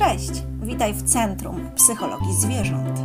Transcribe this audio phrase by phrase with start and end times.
[0.00, 0.30] Cześć,
[0.62, 3.00] witaj w Centrum Psychologii Zwierząt.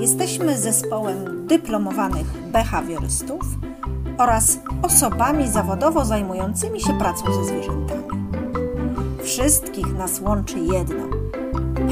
[0.00, 3.40] Jesteśmy zespołem dyplomowanych behawiorystów
[4.18, 8.02] oraz osobami zawodowo zajmującymi się pracą ze zwierzętami.
[9.22, 11.04] Wszystkich nas łączy jedno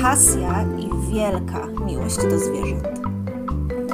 [0.02, 3.00] pasja i wielka miłość do zwierząt.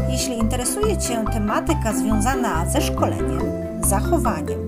[0.09, 3.41] Jeśli interesuje Cię tematyka związana ze szkoleniem,
[3.85, 4.67] zachowaniem,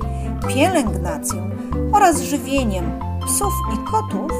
[0.48, 1.50] pielęgnacją
[1.92, 2.84] oraz żywieniem
[3.26, 4.32] psów i kotów,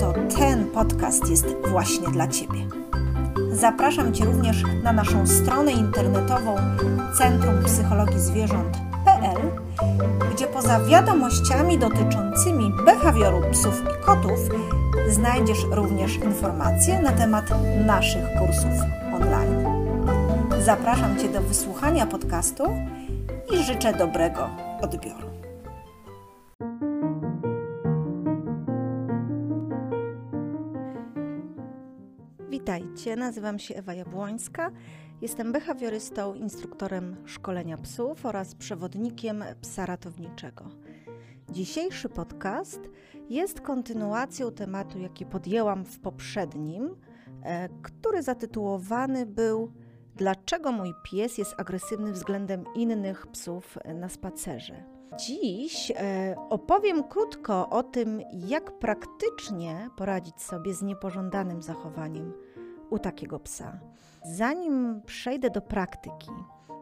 [0.00, 2.60] to ten podcast jest właśnie dla Ciebie.
[3.52, 6.56] Zapraszam Cię również na naszą stronę internetową
[7.18, 9.38] Centrum Psychologii Zwierząt.pl,
[10.34, 14.38] gdzie poza wiadomościami dotyczącymi behawioru psów i kotów
[15.08, 17.44] znajdziesz również informacje na temat
[17.86, 18.80] naszych kursów
[19.14, 19.64] online.
[20.64, 22.64] Zapraszam Cię do wysłuchania podcastu
[23.52, 24.48] i życzę dobrego
[24.82, 25.29] odbioru.
[33.06, 34.70] Nazywam się Ewa Jabłońska.
[35.22, 40.64] Jestem behawiorystą, instruktorem szkolenia psów oraz przewodnikiem psa ratowniczego.
[41.50, 42.80] Dzisiejszy podcast
[43.30, 46.96] jest kontynuacją tematu, jaki podjęłam w poprzednim,
[47.42, 49.72] e, który zatytułowany był
[50.16, 54.84] Dlaczego mój pies jest agresywny względem innych psów na spacerze?
[55.18, 62.32] Dziś e, opowiem krótko o tym, jak praktycznie poradzić sobie z niepożądanym zachowaniem
[62.90, 63.78] u takiego psa.
[64.24, 66.30] Zanim przejdę do praktyki,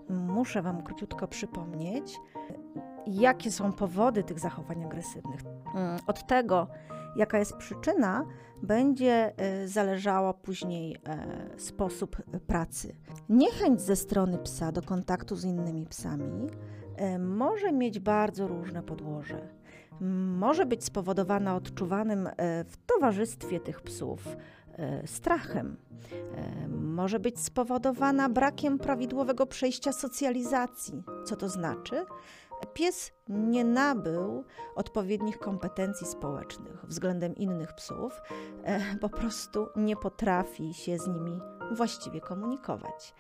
[0.09, 2.21] muszę Wam króciutko przypomnieć,
[3.07, 5.41] jakie są powody tych zachowań agresywnych.
[5.75, 6.67] Mm, od tego,
[7.17, 8.25] jaka jest przyczyna,
[8.63, 12.95] będzie e, zależało później e, sposób pracy.
[13.29, 16.47] Niechęć ze strony psa do kontaktu z innymi psami
[16.97, 19.49] e, może mieć bardzo różne podłoże.
[20.39, 22.29] Może być spowodowana odczuwanym
[22.67, 24.37] w towarzystwie tych psów
[25.07, 25.77] strachem.
[26.69, 31.03] Może być spowodowana brakiem prawidłowego przejścia socjalizacji.
[31.25, 32.05] Co to znaczy?
[32.75, 34.45] Pies nie nabył
[34.75, 38.21] odpowiednich kompetencji społecznych względem innych psów,
[38.65, 41.41] e, po prostu nie potrafi się z nimi
[41.73, 43.15] właściwie komunikować.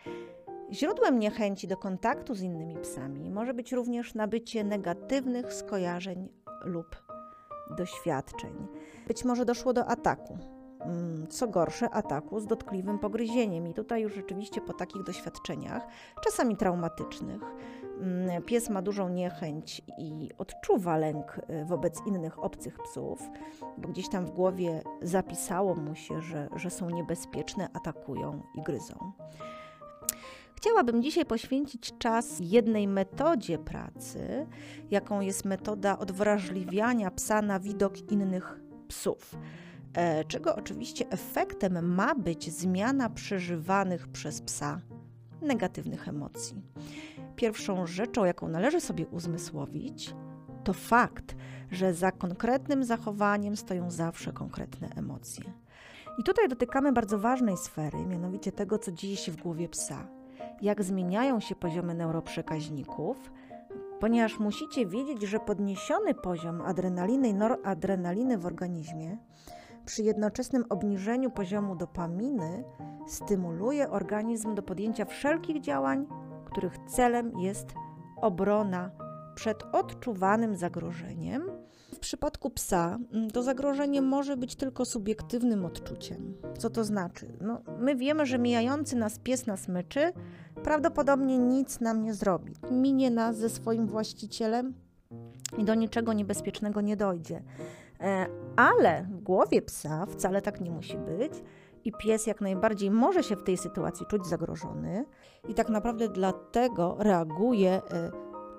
[0.72, 6.28] Źródłem niechęci do kontaktu z innymi psami może być również nabycie negatywnych skojarzeń
[6.64, 7.02] lub
[7.76, 8.66] doświadczeń.
[9.08, 10.38] Być może doszło do ataku,
[11.28, 13.68] co gorsze, ataku z dotkliwym pogryzieniem.
[13.68, 15.86] I tutaj już rzeczywiście po takich doświadczeniach,
[16.24, 17.42] czasami traumatycznych,
[18.00, 23.22] Mm, pies ma dużą niechęć i odczuwa lęk y, wobec innych obcych psów,
[23.78, 29.12] bo gdzieś tam w głowie zapisało mu się, że, że są niebezpieczne, atakują i gryzą.
[30.54, 34.46] Chciałabym dzisiaj poświęcić czas jednej metodzie pracy,
[34.90, 39.34] jaką jest metoda odwrażliwiania psa na widok innych psów
[40.28, 44.80] czego oczywiście efektem ma być zmiana przeżywanych przez psa
[45.42, 46.62] negatywnych emocji
[47.38, 50.14] pierwszą rzeczą, jaką należy sobie uzmysłowić,
[50.64, 51.36] to fakt,
[51.70, 55.44] że za konkretnym zachowaniem stoją zawsze konkretne emocje.
[56.18, 60.08] I tutaj dotykamy bardzo ważnej sfery, mianowicie tego, co dzieje się w głowie psa.
[60.62, 63.30] Jak zmieniają się poziomy neuroprzekaźników,
[64.00, 69.18] ponieważ musicie wiedzieć, że podniesiony poziom adrenaliny i noradrenaliny w organizmie
[69.88, 72.64] przy jednoczesnym obniżeniu poziomu dopaminy
[73.06, 76.06] stymuluje organizm do podjęcia wszelkich działań
[76.50, 77.66] których celem jest
[78.16, 78.90] obrona
[79.34, 81.42] przed odczuwanym zagrożeniem.
[81.94, 86.34] W przypadku psa mm, to zagrożenie może być tylko subiektywnym odczuciem.
[86.58, 87.36] Co to znaczy?
[87.40, 90.12] No, my wiemy, że mijający nas pies nas myczy,
[90.62, 92.54] prawdopodobnie nic nam nie zrobi.
[92.70, 94.74] Minie nas ze swoim właścicielem
[95.58, 97.42] i do niczego niebezpiecznego nie dojdzie.
[98.00, 98.26] E,
[98.56, 101.32] ale w głowie psa wcale tak nie musi być
[101.84, 105.04] i pies jak najbardziej może się w tej sytuacji czuć zagrożony
[105.48, 108.10] i tak naprawdę dlatego reaguje e,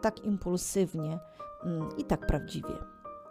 [0.01, 1.19] tak impulsywnie
[1.63, 2.73] mm, i tak prawdziwie.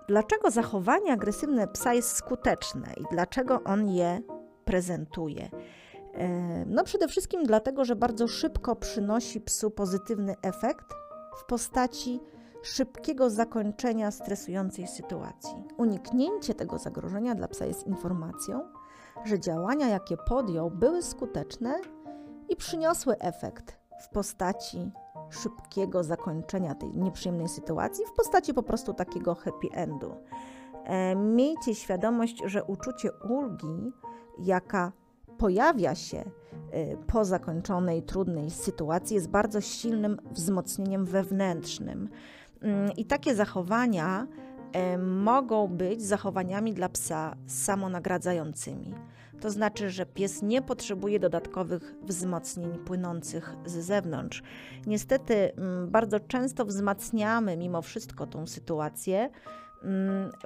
[0.08, 4.22] Dlaczego zachowanie agresywne psa jest skuteczne i dlaczego on je
[4.64, 5.50] prezentuje?
[6.14, 10.94] E, no przede wszystkim dlatego, że bardzo szybko przynosi psu pozytywny efekt
[11.36, 12.20] w postaci
[12.62, 15.64] szybkiego zakończenia stresującej sytuacji.
[15.76, 18.60] Uniknięcie tego zagrożenia dla psa jest informacją,
[19.24, 21.74] że działania, jakie podjął, były skuteczne
[22.48, 24.90] i przyniosły efekt w postaci
[25.30, 30.14] szybkiego zakończenia tej nieprzyjemnej sytuacji, w postaci po prostu takiego happy endu.
[30.84, 33.92] E, miejcie świadomość, że uczucie ulgi,
[34.38, 34.92] jaka
[35.38, 42.08] pojawia się e, po zakończonej, trudnej sytuacji, jest bardzo silnym wzmocnieniem wewnętrznym.
[42.62, 44.26] Mm, I takie zachowania
[44.72, 48.94] e, mogą być zachowaniami dla psa samonagradzającymi.
[49.40, 54.42] To znaczy, że pies nie potrzebuje dodatkowych wzmocnień płynących z zewnątrz.
[54.86, 59.30] Niestety, mm, bardzo często wzmacniamy mimo wszystko tą sytuację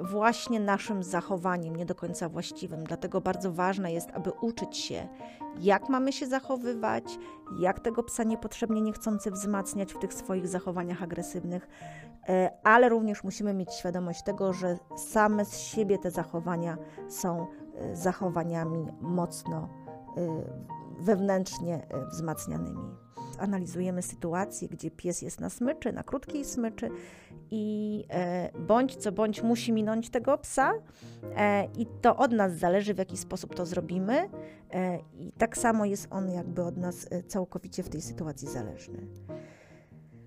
[0.03, 2.85] właśnie naszym zachowaniem, nie do końca właściwym.
[2.85, 5.09] Dlatego bardzo ważne jest, aby uczyć się,
[5.61, 7.19] jak mamy się zachowywać,
[7.59, 11.69] jak tego psa niepotrzebnie niechcący wzmacniać w tych swoich zachowaniach agresywnych,
[12.29, 17.97] e, ale również musimy mieć świadomość tego, że same z siebie te zachowania są e,
[17.97, 19.69] zachowaniami mocno
[20.17, 20.29] e,
[20.99, 23.02] wewnętrznie wzmacnianymi.
[23.39, 26.91] Analizujemy sytuację, gdzie pies jest na smyczy, na krótkiej smyczy
[27.51, 28.05] i
[28.59, 30.73] bądź co bądź musi minąć tego psa
[31.79, 34.29] i to od nas zależy, w jaki sposób to zrobimy
[35.19, 39.07] i tak samo jest on jakby od nas całkowicie w tej sytuacji zależny.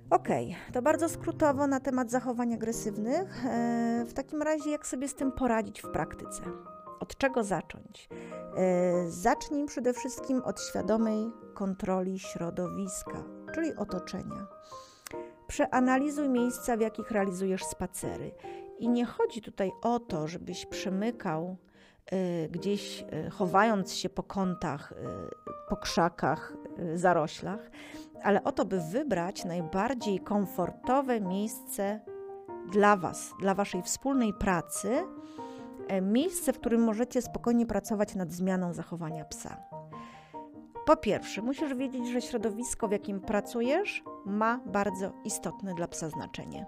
[0.09, 0.27] Ok,
[0.73, 3.45] to bardzo skrótowo na temat zachowań agresywnych.
[3.45, 6.41] E, w takim razie, jak sobie z tym poradzić w praktyce?
[6.99, 8.09] Od czego zacząć?
[8.57, 13.23] E, zacznij przede wszystkim od świadomej kontroli środowiska,
[13.55, 14.47] czyli otoczenia.
[15.47, 18.31] Przeanalizuj miejsca, w jakich realizujesz spacery.
[18.79, 21.57] I nie chodzi tutaj o to, żebyś przemykał
[22.13, 24.93] y, gdzieś, y, chowając się po kątach,
[25.69, 26.53] po krzakach,
[26.95, 27.71] zaroślach,
[28.23, 31.99] ale o to, by wybrać najbardziej komfortowe miejsce
[32.71, 35.03] dla Was, dla Waszej wspólnej pracy, e,
[36.01, 39.57] miejsce, w którym możecie spokojnie pracować nad zmianą zachowania psa.
[40.85, 46.65] Po pierwsze, musisz wiedzieć, że środowisko, w jakim pracujesz, ma bardzo istotne dla psa znaczenie.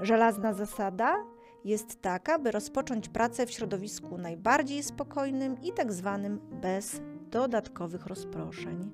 [0.00, 1.24] Żelazna zasada
[1.64, 7.00] jest taka, by rozpocząć pracę w środowisku najbardziej spokojnym i tak zwanym bez
[7.30, 8.90] dodatkowych rozproszeń.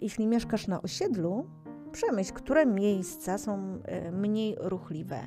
[0.00, 1.46] Jeśli mieszkasz na osiedlu,
[1.92, 5.20] przemyśl, które miejsca są e, mniej ruchliwe,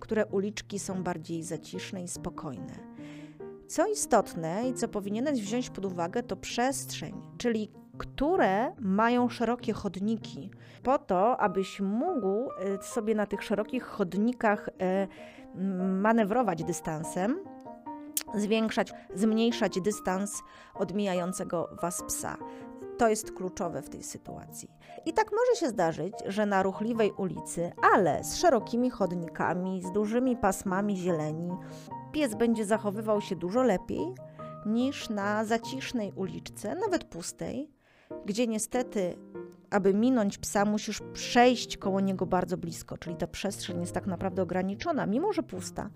[0.00, 2.87] które uliczki są bardziej zaciszne i spokojne.
[3.68, 10.50] Co istotne i co powinieneś wziąć pod uwagę, to przestrzeń, czyli które mają szerokie chodniki,
[10.82, 15.08] po to, abyś mógł e, sobie na tych szerokich chodnikach e,
[16.00, 17.38] manewrować dystansem,
[18.34, 20.42] zwiększać, zmniejszać dystans
[20.74, 22.36] od mijającego was psa.
[22.98, 24.70] To jest kluczowe w tej sytuacji.
[25.06, 30.36] I tak może się zdarzyć, że na ruchliwej ulicy, ale z szerokimi chodnikami, z dużymi
[30.36, 31.50] pasmami zieleni,
[32.12, 34.14] pies będzie zachowywał się dużo lepiej
[34.66, 37.70] niż na zacisznej uliczce, nawet pustej,
[38.26, 39.16] gdzie niestety,
[39.70, 44.42] aby minąć psa, musisz przejść koło niego bardzo blisko, czyli ta przestrzeń jest tak naprawdę
[44.42, 45.90] ograniczona, mimo że pusta.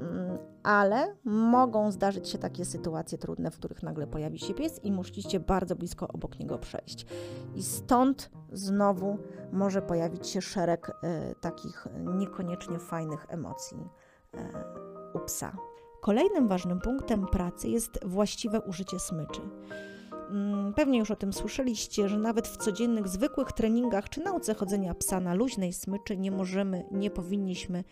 [0.00, 4.92] Mm, ale mogą zdarzyć się takie sytuacje trudne, w których nagle pojawi się pies i
[4.92, 7.06] musicie bardzo blisko obok niego przejść.
[7.54, 9.18] I stąd znowu
[9.52, 11.86] może pojawić się szereg e, takich
[12.18, 13.88] niekoniecznie fajnych emocji
[14.34, 15.56] e, u psa.
[16.00, 19.40] Kolejnym ważnym punktem pracy jest właściwe użycie smyczy.
[20.30, 24.94] Mm, pewnie już o tym słyszeliście, że nawet w codziennych, zwykłych treningach czy nauce chodzenia
[24.94, 27.84] psa na luźnej smyczy nie możemy, nie powinniśmy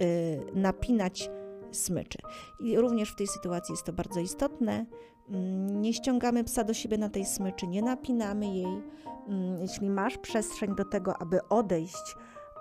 [0.00, 1.30] y, napinać
[1.72, 2.18] smyczy.
[2.60, 4.86] I również w tej sytuacji jest to bardzo istotne.
[5.28, 8.82] Mm, nie ściągamy psa do siebie na tej smyczy, nie napinamy jej.
[9.28, 12.16] Mm, jeśli masz przestrzeń do tego, aby odejść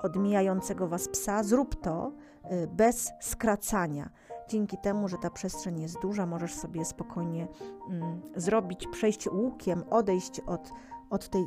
[0.05, 2.11] od mijającego was psa, zrób to
[2.51, 4.09] y, bez skracania.
[4.49, 7.47] Dzięki temu, że ta przestrzeń jest duża, możesz sobie spokojnie
[7.89, 10.71] mm, zrobić przejście łukiem, odejść od,
[11.09, 11.45] od tej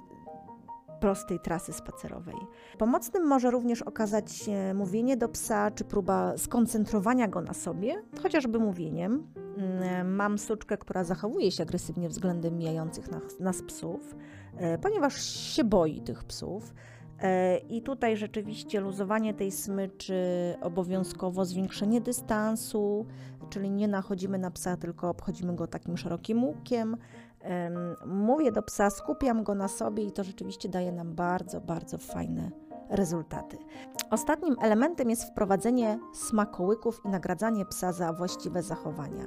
[1.01, 2.37] prostej trasy spacerowej.
[2.79, 8.59] Pomocnym może również okazać się mówienie do psa, czy próba skoncentrowania go na sobie, chociażby
[8.59, 9.27] mówieniem.
[9.57, 14.17] Mm, mam suczkę, która zachowuje się agresywnie względem mijających nas, nas psów,
[14.57, 16.75] e, ponieważ się boi tych psów.
[17.23, 20.15] E, I tutaj rzeczywiście luzowanie tej smyczy,
[20.61, 23.07] obowiązkowo zwiększenie dystansu,
[23.51, 26.97] czyli nie nachodzimy na psa, tylko obchodzimy go takim szerokim łukiem.
[28.07, 32.51] Mówię do psa, skupiam go na sobie i to rzeczywiście daje nam bardzo, bardzo fajne
[32.91, 33.59] rezultaty.
[34.11, 39.25] Ostatnim elementem jest wprowadzenie smakołyków i nagradzanie psa za właściwe zachowania.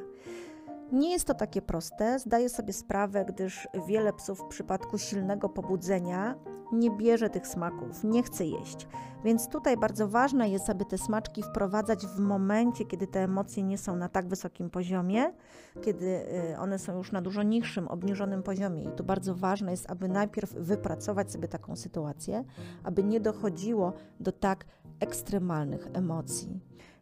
[0.92, 6.36] Nie jest to takie proste, zdaję sobie sprawę, gdyż wiele psów w przypadku silnego pobudzenia
[6.72, 8.88] nie bierze tych smaków, nie chce jeść.
[9.24, 13.78] Więc tutaj bardzo ważne jest, aby te smaczki wprowadzać w momencie, kiedy te emocje nie
[13.78, 15.34] są na tak wysokim poziomie,
[15.82, 18.84] kiedy y, one są już na dużo niższym, obniżonym poziomie.
[18.84, 22.44] I tu bardzo ważne jest, aby najpierw wypracować sobie taką sytuację,
[22.84, 24.66] aby nie dochodziło do tak
[25.00, 26.60] ekstremalnych emocji.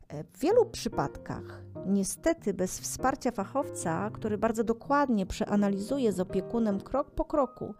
[0.10, 7.26] W wielu przypadkach, niestety bez wsparcia fachowca, który bardzo dokładnie przeanalizuje z opiekunem krok po
[7.26, 7.74] kroku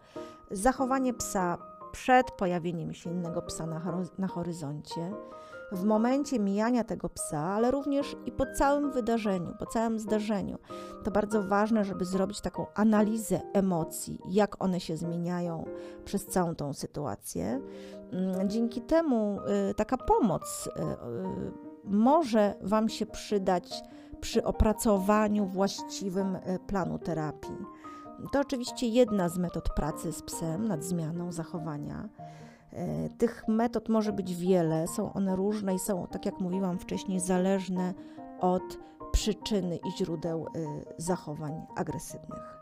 [0.50, 1.58] zachowanie psa
[1.92, 5.12] przed pojawieniem się innego psa na, na horyzoncie,
[5.72, 10.58] w momencie mijania tego psa, ale również i po całym wydarzeniu, po całym zdarzeniu.
[11.04, 15.64] To bardzo ważne, żeby zrobić taką analizę emocji, jak one się zmieniają
[16.04, 17.60] przez całą tą sytuację.
[18.12, 19.38] Mm, dzięki temu
[19.70, 23.82] y, taka pomoc y, y, może Wam się przydać
[24.20, 27.56] przy opracowaniu właściwym planu terapii.
[28.32, 32.08] To oczywiście jedna z metod pracy z psem nad zmianą zachowania.
[32.72, 37.20] E, tych metod może być wiele, są one różne i są, tak jak mówiłam wcześniej,
[37.20, 37.94] zależne
[38.40, 38.78] od
[39.12, 40.50] przyczyny i źródeł e,
[40.96, 42.60] zachowań agresywnych.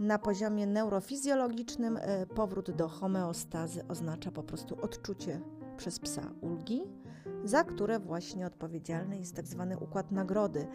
[0.00, 5.40] Na poziomie neurofizjologicznym e, powrót do homeostazy oznacza po prostu odczucie
[5.76, 6.82] przez psa ulgi,
[7.44, 10.66] za które właśnie odpowiedzialny jest tak zwany układ nagrody.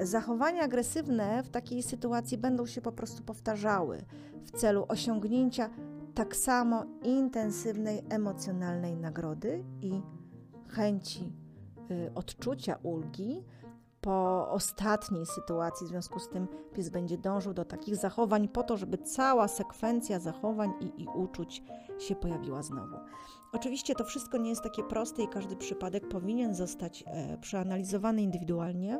[0.00, 3.98] Zachowania agresywne w takiej sytuacji będą się po prostu powtarzały
[4.44, 5.70] w celu osiągnięcia
[6.14, 10.02] tak samo intensywnej emocjonalnej nagrody i
[10.68, 11.32] chęci
[11.90, 13.44] y, odczucia ulgi.
[14.08, 18.76] Po ostatniej sytuacji, w związku z tym, pies będzie dążył do takich zachowań, po to,
[18.76, 21.62] żeby cała sekwencja zachowań i, i uczuć
[21.98, 22.96] się pojawiła znowu.
[23.52, 28.98] Oczywiście to wszystko nie jest takie proste i każdy przypadek powinien zostać e, przeanalizowany indywidualnie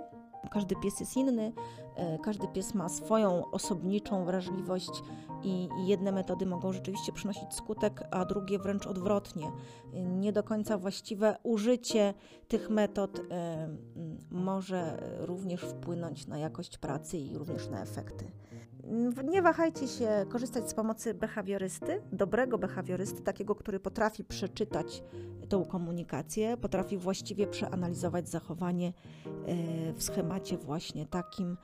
[0.51, 1.53] każdy pies jest inny,
[1.97, 4.91] e, każdy pies ma swoją osobniczą wrażliwość
[5.43, 9.53] i, jedne metody mogą rzeczywiście przynosić skutek, a drugie wręcz odwrotnie.
[9.93, 12.15] Nie do końca właściwe użycie
[12.49, 13.21] tych metod
[14.31, 18.31] może również wpłynąć na jakość pracy i również na efekty.
[19.25, 25.03] Nie wahajcie się korzystać z pomocy behawiorysty, dobrego behawiorysty, takiego, który potrafi przeczytać
[25.49, 28.93] tą komunikację, potrafi właściwie przeanalizować zachowanie
[29.47, 31.57] e, w schemacie właśnie takim,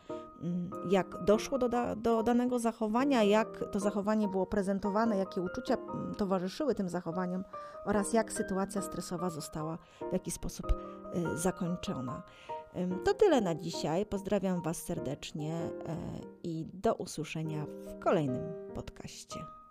[0.90, 6.14] jak doszło do, da, do danego zachowania, jak to zachowanie było prezentowane, jakie uczucia mm,
[6.14, 7.44] towarzyszyły tym zachowaniom
[7.84, 9.78] oraz jak sytuacja stresowa została
[10.10, 10.66] w jaki sposób
[11.14, 12.22] e, zakończona.
[13.04, 14.06] To tyle na dzisiaj.
[14.06, 15.70] Pozdrawiam Was serdecznie e,
[16.42, 19.63] i do usłyszenia w kolejnym podcaście.